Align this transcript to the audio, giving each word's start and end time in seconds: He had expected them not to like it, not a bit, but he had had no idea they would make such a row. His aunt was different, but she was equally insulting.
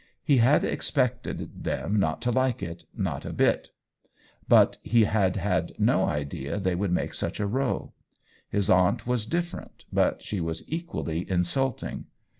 He 0.23 0.37
had 0.37 0.63
expected 0.63 1.63
them 1.63 1.99
not 1.99 2.23
to 2.23 2.31
like 2.31 2.63
it, 2.63 2.85
not 2.91 3.23
a 3.23 3.31
bit, 3.31 3.69
but 4.49 4.77
he 4.81 5.03
had 5.03 5.35
had 5.35 5.73
no 5.77 6.05
idea 6.05 6.57
they 6.57 6.73
would 6.73 6.91
make 6.91 7.13
such 7.13 7.39
a 7.39 7.45
row. 7.45 7.93
His 8.49 8.67
aunt 8.67 9.05
was 9.05 9.27
different, 9.27 9.85
but 9.93 10.23
she 10.23 10.39
was 10.41 10.63
equally 10.67 11.29
insulting. 11.29 12.05